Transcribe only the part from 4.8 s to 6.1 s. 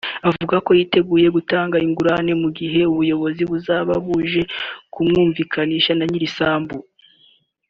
kumwumvikanisha na